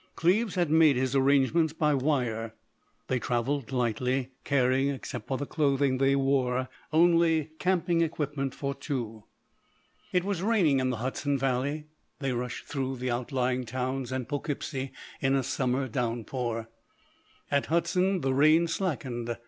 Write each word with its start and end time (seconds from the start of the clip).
Cleves 0.15 0.55
had 0.55 0.71
made 0.71 0.95
his 0.95 1.15
arrangements 1.15 1.73
by 1.73 1.93
wire. 1.93 2.55
They 3.05 3.19
travelled 3.19 3.71
lightly, 3.71 4.31
carrying, 4.43 4.89
except 4.89 5.27
for 5.27 5.37
the 5.37 5.45
clothing 5.45 5.99
they 5.99 6.15
wore, 6.15 6.69
only 6.91 7.51
camping 7.59 8.01
equipment 8.01 8.55
for 8.55 8.73
two. 8.73 9.25
It 10.11 10.23
was 10.23 10.41
raining 10.41 10.79
in 10.79 10.89
the 10.89 10.97
Hudson 10.97 11.37
valley; 11.37 11.85
they 12.17 12.31
rushed 12.33 12.65
through 12.65 12.95
the 12.97 13.11
outlying 13.11 13.63
towns 13.63 14.11
and 14.11 14.27
Po'keepsie 14.27 14.89
in 15.19 15.35
a 15.35 15.43
summer 15.43 15.87
downpour. 15.87 16.67
At 17.51 17.67
Hudson 17.67 18.21
the 18.21 18.33
rain 18.33 18.67
slackened. 18.67 19.37